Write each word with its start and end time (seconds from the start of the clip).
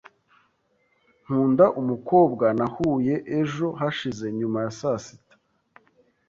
Nkunda 1.23 1.65
umukobwa 1.81 2.45
nahuye 2.59 3.15
ejo 3.39 3.67
hashize 3.79 4.25
nyuma 4.39 4.57
ya 4.65 4.71
saa 4.79 4.99
sita. 5.05 5.35